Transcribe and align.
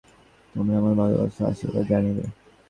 তোমরা 0.55 0.73
সকলে 0.73 0.79
আমার 0.79 0.93
ভালবাসা 0.99 1.43
ও 1.43 1.49
আশীর্বাদ 1.51 1.85
জানিবে। 1.91 2.23